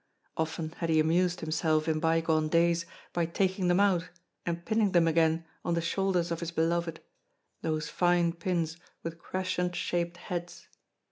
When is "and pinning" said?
4.47-4.93